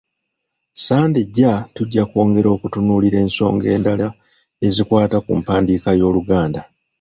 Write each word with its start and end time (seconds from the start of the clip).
Ssande 0.75 1.19
ejja 1.25 1.53
tujja 1.75 2.03
kweyongera 2.09 2.49
okutunuulira 2.55 3.17
ensonga 3.25 3.65
endala 3.75 4.07
ezikwata 4.67 5.17
ku 5.25 5.31
mpandiika 5.39 5.89
y'Oluganda. 5.99 6.61